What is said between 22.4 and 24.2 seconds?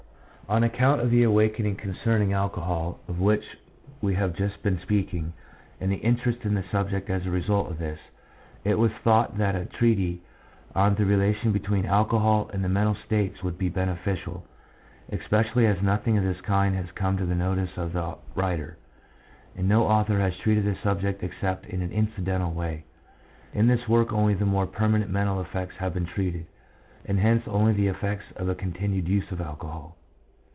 way. In this work